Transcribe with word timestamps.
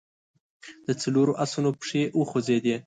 د 0.85 0.89
څلورو 1.01 1.33
آسونو 1.43 1.69
پښې 1.79 2.01
وخوځېدې. 2.19 2.75